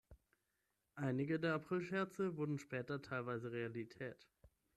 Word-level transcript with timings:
Einige 0.95 1.39
der 1.39 1.53
April-Scherze 1.53 2.35
wurden 2.35 2.57
später 2.57 3.03
teilweise 3.03 3.51
Realität. 3.51 4.27